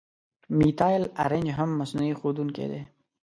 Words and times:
میتایل 0.57 1.03
آرنج 1.23 1.47
هم 1.57 1.69
مصنوعي 1.79 2.13
ښودونکی 2.19 2.65
دی. 2.71 2.81